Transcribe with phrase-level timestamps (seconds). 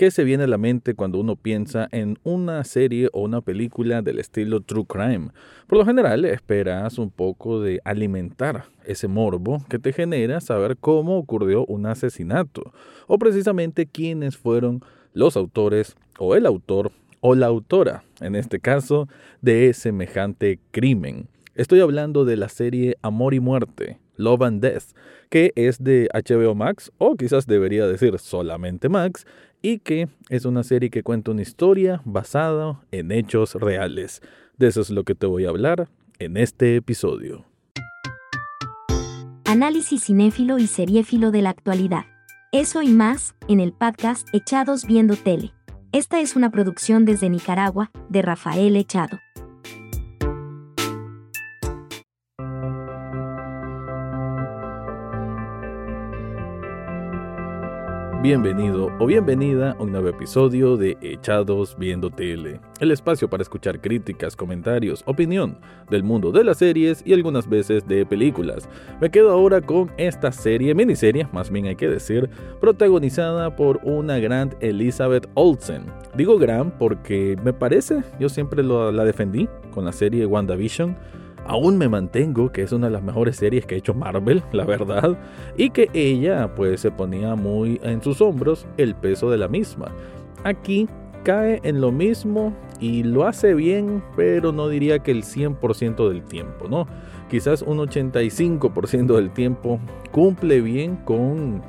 [0.00, 4.00] ¿Qué se viene a la mente cuando uno piensa en una serie o una película
[4.00, 5.28] del estilo True Crime?
[5.66, 11.18] Por lo general esperas un poco de alimentar ese morbo que te genera saber cómo
[11.18, 12.72] ocurrió un asesinato
[13.08, 14.82] o precisamente quiénes fueron
[15.12, 19.06] los autores o el autor o la autora, en este caso,
[19.42, 21.28] de semejante crimen.
[21.60, 24.96] Estoy hablando de la serie Amor y Muerte, Love and Death,
[25.28, 29.26] que es de HBO Max, o quizás debería decir solamente Max,
[29.60, 34.22] y que es una serie que cuenta una historia basada en hechos reales.
[34.56, 37.44] De eso es lo que te voy a hablar en este episodio.
[39.44, 42.06] Análisis cinéfilo y seriéfilo de la actualidad.
[42.52, 45.52] Eso y más, en el podcast Echados Viendo Tele.
[45.92, 49.18] Esta es una producción desde Nicaragua, de Rafael Echado.
[58.22, 63.80] Bienvenido o bienvenida a un nuevo episodio de Echados Viendo Tele, el espacio para escuchar
[63.80, 65.56] críticas, comentarios, opinión
[65.88, 68.68] del mundo de las series y algunas veces de películas.
[69.00, 72.28] Me quedo ahora con esta serie, miniserie, más bien hay que decir,
[72.60, 75.86] protagonizada por una gran Elizabeth Olsen.
[76.14, 80.94] Digo gran porque me parece, yo siempre la defendí con la serie WandaVision
[81.50, 84.64] aún me mantengo que es una de las mejores series que ha hecho Marvel, la
[84.64, 85.18] verdad,
[85.56, 89.86] y que ella pues se ponía muy en sus hombros el peso de la misma.
[90.44, 90.88] Aquí
[91.24, 96.22] cae en lo mismo y lo hace bien, pero no diría que el 100% del
[96.22, 96.86] tiempo, ¿no?
[97.28, 99.80] Quizás un 85% del tiempo
[100.12, 101.62] cumple bien con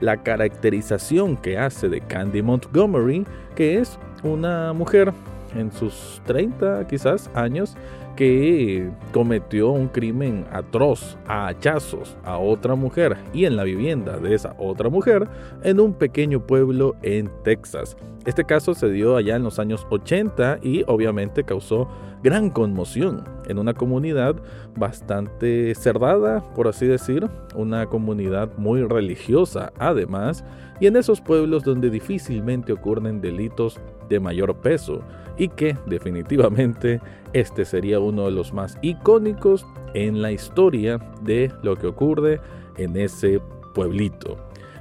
[0.00, 5.12] la caracterización que hace de Candy Montgomery, que es una mujer
[5.56, 7.76] en sus 30 quizás años
[8.18, 14.34] que cometió un crimen atroz a hachazos a otra mujer y en la vivienda de
[14.34, 15.28] esa otra mujer
[15.62, 17.96] en un pequeño pueblo en Texas.
[18.26, 21.88] Este caso se dio allá en los años 80 y obviamente causó
[22.20, 24.36] gran conmoción en una comunidad
[24.76, 30.44] bastante cerrada, por así decir, una comunidad muy religiosa además,
[30.80, 35.00] y en esos pueblos donde difícilmente ocurren delitos de mayor peso
[35.36, 37.00] y que definitivamente
[37.32, 42.40] este sería uno de los más icónicos en la historia de lo que ocurre
[42.76, 43.40] en ese
[43.74, 44.36] pueblito.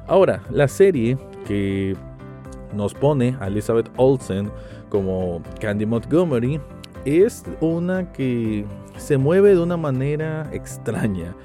[0.08, 1.96] Ahora, la serie que
[2.74, 4.52] nos pone a Elizabeth Olsen
[4.90, 6.59] como Candy Montgomery
[7.06, 8.66] es una que
[8.97, 11.35] se mueve de una manera extraña.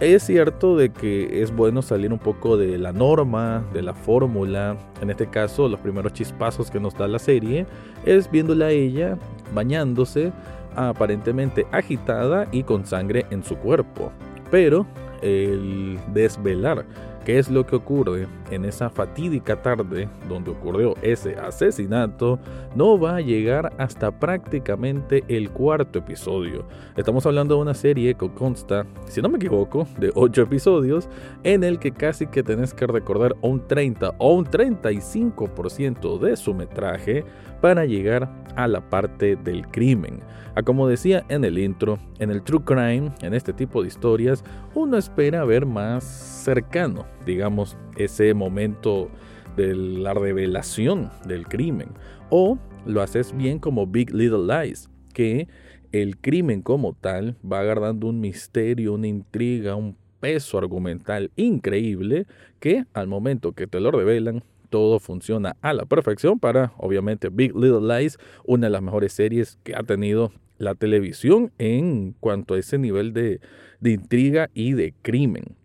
[0.00, 4.76] Es cierto de que es bueno salir un poco de la norma, de la fórmula.
[5.00, 7.66] En este caso, los primeros chispazos que nos da la serie
[8.04, 9.18] es viéndola a ella
[9.52, 10.32] bañándose,
[10.76, 14.12] aparentemente agitada y con sangre en su cuerpo.
[14.52, 14.86] Pero
[15.20, 16.84] el desvelar
[17.28, 22.38] qué es lo que ocurre en esa fatídica tarde donde ocurrió ese asesinato
[22.74, 26.64] no va a llegar hasta prácticamente el cuarto episodio.
[26.96, 31.10] Estamos hablando de una serie que consta, si no me equivoco, de 8 episodios
[31.44, 36.54] en el que casi que tenés que recordar un 30 o un 35% de su
[36.54, 37.26] metraje
[37.60, 40.20] para llegar a la parte del crimen.
[40.54, 44.42] A como decía en el intro, en el True Crime, en este tipo de historias,
[44.74, 49.10] uno espera ver más cercano, digamos, ese momento
[49.56, 51.90] de la revelación del crimen.
[52.30, 55.46] O lo haces bien como Big Little Lies, que
[55.92, 62.26] el crimen como tal va agarrando un misterio, una intriga, un peso argumental increíble
[62.60, 67.54] que al momento que te lo revelan todo funciona a la perfección para, obviamente, Big
[67.54, 72.58] Little Lies, una de las mejores series que ha tenido la televisión en cuanto a
[72.58, 73.40] ese nivel de,
[73.80, 75.56] de intriga y de crimen.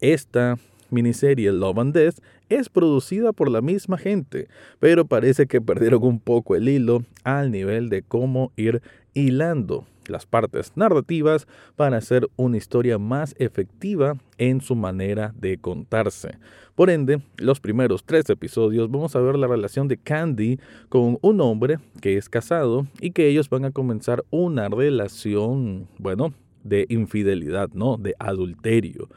[0.00, 0.58] Esta
[0.92, 4.48] miniserie Love and Death es producida por la misma gente,
[4.78, 8.82] pero parece que perdieron un poco el hilo al nivel de cómo ir
[9.14, 16.38] hilando las partes narrativas para hacer una historia más efectiva en su manera de contarse.
[16.74, 21.40] Por ende, los primeros tres episodios vamos a ver la relación de Candy con un
[21.40, 26.32] hombre que es casado y que ellos van a comenzar una relación, bueno,
[26.64, 27.96] de infidelidad, ¿no?
[27.96, 29.08] De adulterio.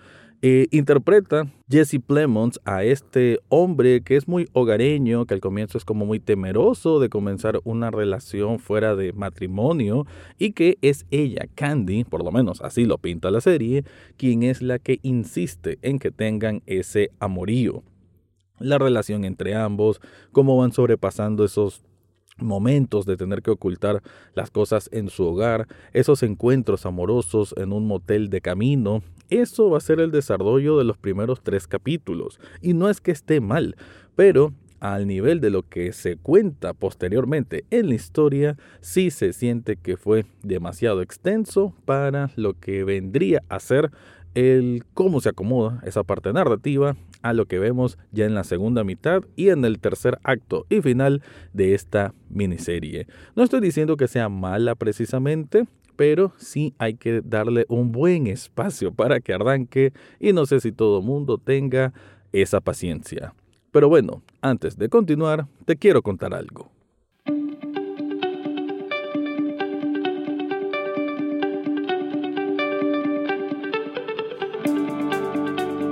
[0.69, 6.05] Interpreta Jesse Plemons a este hombre que es muy hogareño, que al comienzo es como
[6.05, 10.05] muy temeroso de comenzar una relación fuera de matrimonio
[10.37, 13.85] y que es ella, Candy, por lo menos así lo pinta la serie,
[14.17, 17.81] quien es la que insiste en que tengan ese amorío.
[18.59, 19.99] La relación entre ambos,
[20.31, 21.83] cómo van sobrepasando esos
[22.37, 24.03] momentos de tener que ocultar
[24.35, 29.77] las cosas en su hogar, esos encuentros amorosos en un motel de camino, eso va
[29.77, 32.39] a ser el desarrollo de los primeros tres capítulos.
[32.61, 33.75] Y no es que esté mal,
[34.15, 39.77] pero al nivel de lo que se cuenta posteriormente en la historia, sí se siente
[39.77, 43.91] que fue demasiado extenso para lo que vendría a ser
[44.35, 48.83] el cómo se acomoda esa parte narrativa a lo que vemos ya en la segunda
[48.83, 51.23] mitad y en el tercer acto y final
[51.53, 53.07] de esta miniserie.
[53.35, 58.93] No estoy diciendo que sea mala precisamente, pero sí hay que darle un buen espacio
[58.93, 61.93] para que arranque y no sé si todo mundo tenga
[62.31, 63.33] esa paciencia.
[63.71, 66.74] Pero bueno, antes de continuar, te quiero contar algo.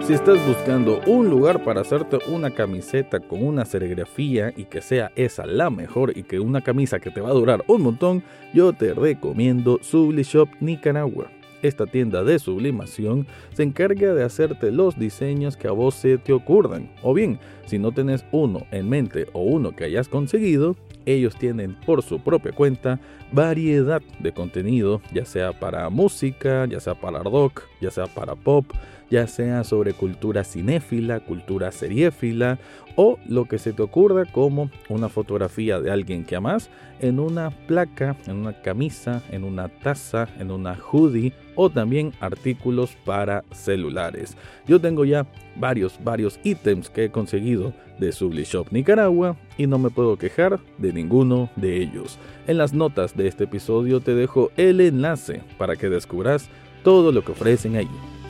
[0.05, 5.13] Si estás buscando un lugar para hacerte una camiseta con una serigrafía y que sea
[5.15, 8.21] esa la mejor y que una camisa que te va a durar un montón,
[8.53, 11.31] yo te recomiendo Sublishop Nicaragua.
[11.61, 16.33] Esta tienda de sublimación se encarga de hacerte los diseños que a vos se te
[16.33, 16.91] ocurran.
[17.01, 21.77] O bien, si no tenés uno en mente o uno que hayas conseguido, ellos tienen
[21.85, 22.99] por su propia cuenta
[23.31, 28.65] variedad de contenido, ya sea para música, ya sea para rock, ya sea para pop,
[29.13, 32.57] ya sea sobre cultura cinéfila, cultura seriéfila
[32.95, 37.51] o lo que se te ocurra como una fotografía de alguien que amas en una
[37.51, 44.35] placa, en una camisa, en una taza, en una hoodie o también artículos para celulares.
[44.65, 45.27] Yo tengo ya
[45.57, 50.91] varios, varios ítems que he conseguido de Sublishop Nicaragua y no me puedo quejar de
[50.91, 52.17] ninguno de ellos.
[52.47, 56.49] En las notas de este episodio te dejo el enlace para que descubras
[56.83, 58.22] todo lo que ofrecen ahí.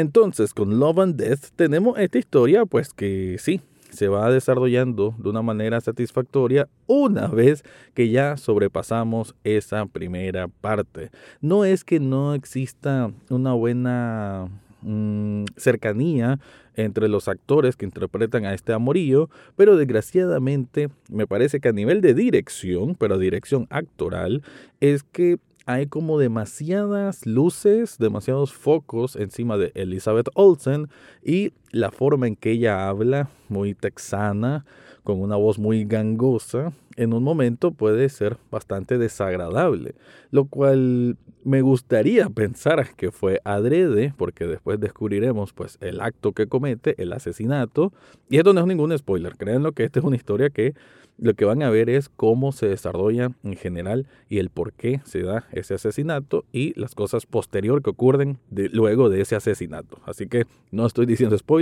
[0.00, 3.60] Entonces, con Love and Death tenemos esta historia, pues que sí,
[3.90, 11.10] se va desarrollando de una manera satisfactoria una vez que ya sobrepasamos esa primera parte.
[11.42, 14.48] No es que no exista una buena
[14.80, 16.40] mm, cercanía
[16.76, 22.00] entre los actores que interpretan a este amorillo, pero desgraciadamente me parece que a nivel
[22.00, 24.42] de dirección, pero dirección actoral,
[24.80, 25.36] es que
[25.72, 30.88] hay como demasiadas luces, demasiados focos encima de Elizabeth Olsen
[31.22, 34.64] y la forma en que ella habla, muy texana,
[35.02, 39.94] con una voz muy gangosa, en un momento puede ser bastante desagradable,
[40.30, 46.46] lo cual me gustaría pensar que fue adrede, porque después descubriremos pues el acto que
[46.46, 47.92] comete, el asesinato,
[48.28, 50.74] y esto no es ningún spoiler, créanlo que esta es una historia que
[51.20, 55.00] lo que van a ver es cómo se desarrolla en general y el por qué
[55.04, 59.98] se da ese asesinato y las cosas posterior que ocurren luego de ese asesinato.
[60.06, 61.59] Así que no estoy diciendo spoiler,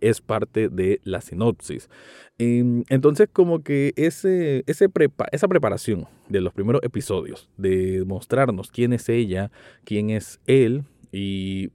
[0.00, 1.88] es parte de la sinopsis.
[2.38, 9.08] Em, entonces como que ese, esa preparación de los primeros episodios, de mostrarnos quién es
[9.08, 9.50] ella,
[9.84, 11.70] quién es él y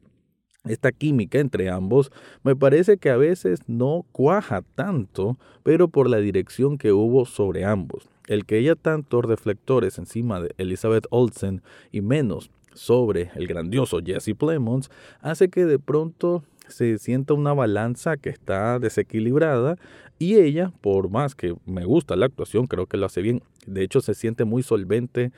[0.66, 2.12] esta química entre ambos
[2.44, 7.64] me parece que a veces no cuaja tanto, pero por la dirección que hubo sobre
[7.66, 8.10] ambos.
[8.28, 11.62] El que haya tantos reflectores encima de Elizabeth Olsen
[11.92, 18.18] y menos sobre el grandioso Jesse Plemons hace que de pronto se sienta una balanza
[18.18, 19.76] que está desequilibrada
[20.18, 23.84] y ella, por más que me gusta la actuación, creo que lo hace bien, de
[23.84, 25.32] hecho se siente muy solvente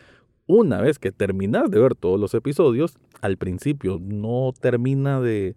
[0.48, 5.56] una vez que terminas de ver todos los episodios, al principio no termina de...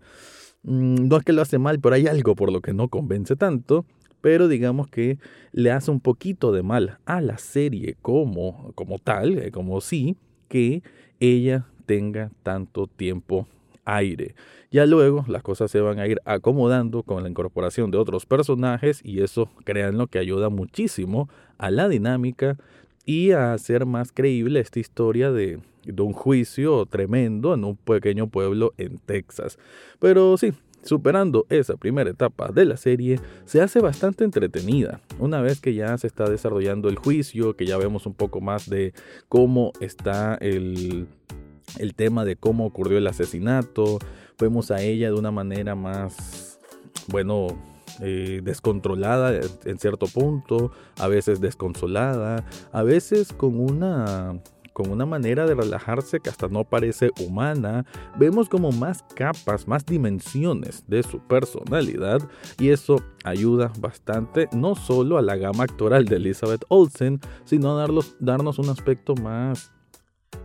[0.63, 3.35] Mm, no es que lo hace mal, pero hay algo por lo que no convence
[3.35, 3.85] tanto,
[4.21, 5.19] pero digamos que
[5.53, 10.17] le hace un poquito de mal a la serie como, como tal, eh, como sí,
[10.49, 10.83] que
[11.21, 13.47] ella tenga tanto tiempo
[13.85, 14.35] aire.
[14.71, 19.01] Ya luego las cosas se van a ir acomodando con la incorporación de otros personajes
[19.05, 22.57] y eso, créanlo, que ayuda muchísimo a la dinámica
[23.07, 25.61] y a hacer más creíble esta historia de,
[25.99, 29.59] un juicio tremendo en un pequeño pueblo en Texas.
[30.01, 35.01] Pero sí, superando esa primera etapa de la serie, se hace bastante entretenida.
[35.19, 38.69] Una vez que ya se está desarrollando el juicio, que ya vemos un poco más
[38.69, 38.95] de
[39.29, 41.07] cómo está el,
[41.79, 43.99] el tema de cómo ocurrió el asesinato,
[44.39, 46.59] vemos a ella de una manera más,
[47.09, 47.49] bueno,
[48.01, 54.41] eh, descontrolada en cierto punto, a veces desconsolada, a veces con una
[54.75, 57.87] con una manera de relajarse que hasta no parece humana,
[58.19, 62.21] vemos como más capas, más dimensiones de su personalidad
[62.59, 67.89] y eso ayuda bastante no solo a la gama actoral de Elizabeth Olsen, sino a
[68.19, 69.74] darnos un aspecto más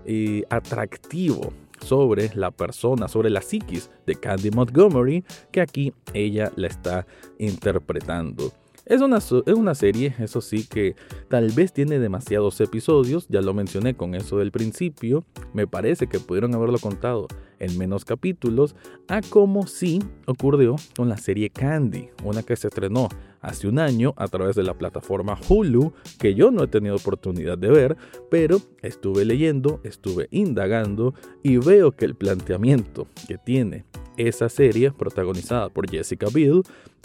[0.06, 6.68] eh, atractivo sobre la persona, sobre la psiquis de Candy Montgomery, que aquí ella la
[6.68, 8.52] está interpretando.
[8.86, 10.96] Es una, es una serie, eso sí, que
[11.28, 16.20] tal vez tiene demasiados episodios, ya lo mencioné con eso del principio, me parece que
[16.20, 17.28] pudieron haberlo contado
[17.60, 18.76] en menos capítulos,
[19.08, 23.10] a como sí ocurrió con la serie Candy, una que se estrenó
[23.42, 27.58] hace un año a través de la plataforma Hulu, que yo no he tenido oportunidad
[27.58, 27.98] de ver,
[28.30, 31.14] pero estuve leyendo, estuve indagando
[31.44, 33.86] y veo que el planteamiento que tiene
[34.18, 36.64] esa serie, protagonizada por Jessica Biel,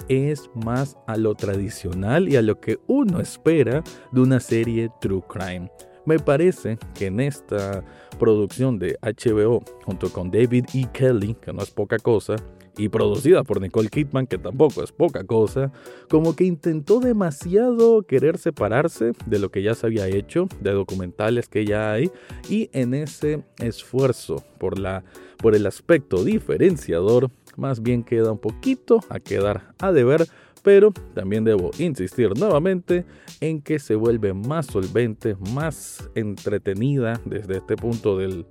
[0.08, 5.22] es más a lo tradicional y a lo que uno espera de una serie True
[5.28, 5.70] Crime.
[6.06, 7.84] Me parece que en esta
[8.18, 10.86] producción de HBO, junto con David E.
[10.92, 12.36] Kelly, que no es poca cosa,
[12.76, 15.72] y producida por Nicole Kidman, que tampoco es poca cosa,
[16.08, 21.48] como que intentó demasiado querer separarse de lo que ya se había hecho, de documentales
[21.48, 22.10] que ya hay,
[22.48, 25.04] y en ese esfuerzo por, la,
[25.38, 30.26] por el aspecto diferenciador, más bien queda un poquito a quedar a deber,
[30.64, 33.04] pero también debo insistir nuevamente
[33.40, 38.46] en que se vuelve más solvente, más entretenida desde este punto del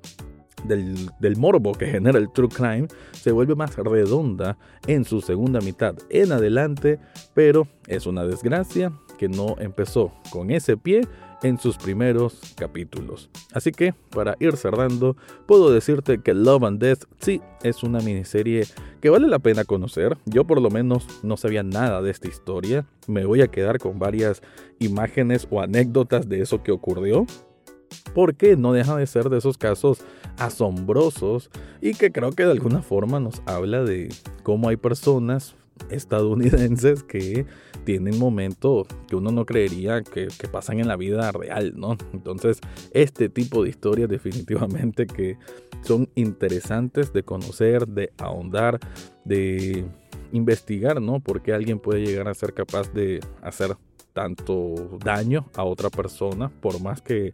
[0.65, 5.95] del, morbo que genera el true crime se vuelve más redonda en su segunda mitad
[6.09, 6.99] en adelante,
[7.33, 8.93] pero es una desgracia
[9.23, 11.07] que no empezó con ese pie
[11.43, 13.29] en sus primeros capítulos.
[13.53, 15.15] Así que, para ir cerrando,
[15.45, 18.67] puedo decirte que Love and Death sí es una miniserie
[18.99, 20.17] que vale la pena conocer.
[20.25, 22.85] Yo por lo menos no sabía nada de esta historia.
[23.07, 24.41] Me voy a quedar con varias
[24.79, 27.25] imágenes o anécdotas de eso que ocurrió
[28.13, 29.99] porque no deja de ser de esos casos
[30.37, 31.49] asombrosos
[31.79, 34.09] y que creo que de alguna forma nos habla de
[34.43, 35.55] cómo hay personas
[35.89, 37.45] estadounidenses que
[37.83, 41.97] tienen momentos que uno no creería que, pasan en la vida real, ¿no?
[42.13, 42.59] Entonces,
[42.91, 45.37] este tipo de historias definitivamente que
[45.81, 48.79] son interesantes de conocer, de ahondar,
[49.25, 49.85] de
[50.31, 51.19] investigar, ¿no?
[51.19, 53.75] Porque alguien puede llegar a ser capaz de hacer
[54.13, 57.33] tanto daño a otra persona, por más que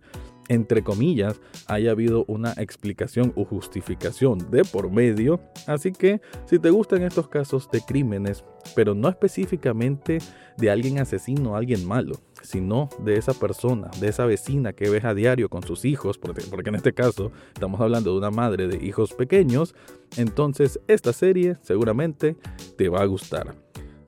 [0.50, 5.39] entre comillas, haya habido una explicación o justificación de por medio.
[5.68, 8.44] Así que si te gustan estos casos de crímenes,
[8.75, 10.18] pero no específicamente
[10.58, 15.13] de alguien asesino alguien malo, sino de esa persona, de esa vecina que ves a
[15.13, 19.13] diario con sus hijos, porque en este caso estamos hablando de una madre de hijos
[19.13, 19.75] pequeños,
[20.18, 22.36] entonces esta serie seguramente
[22.77, 23.56] te va a gustar.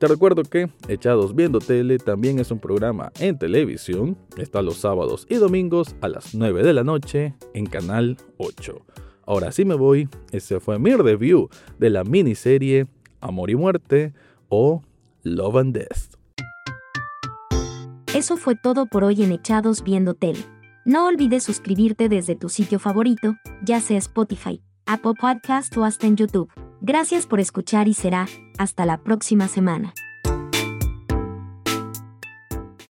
[0.01, 4.17] Te recuerdo que Echados Viendo Tele también es un programa en televisión.
[4.36, 8.84] Está los sábados y domingos a las 9 de la noche en Canal 8.
[9.27, 10.10] Ahora sí me voy.
[10.31, 12.88] Ese fue mi review de la miniserie
[13.20, 14.12] Amor y Muerte
[14.50, 14.81] o
[15.22, 16.15] Love and Death.
[18.15, 20.43] Eso fue todo por hoy en Echados Viendo Tele.
[20.84, 26.15] No olvides suscribirte desde tu sitio favorito, ya sea Spotify, Apple Podcast o hasta en
[26.15, 26.50] YouTube.
[26.83, 29.93] Gracias por escuchar y será hasta la próxima semana.